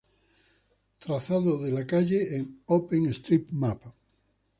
Trazado 0.97 1.59
de 1.61 1.71
la 1.71 1.85
calle 1.85 2.35
en 2.35 2.63
Google 2.65 3.13
Maps. 3.51 3.93